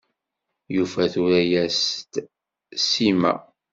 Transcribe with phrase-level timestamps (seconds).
[0.75, 2.13] Yufa tura-yas-d
[2.89, 3.33] Sima.